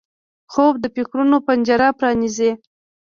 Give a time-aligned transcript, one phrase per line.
[0.51, 2.51] خوب د فکرونو پنجره پرانیزي